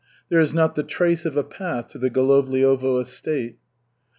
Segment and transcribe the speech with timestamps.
[0.29, 3.57] There is not the trace of a path to the Golovliovo estate.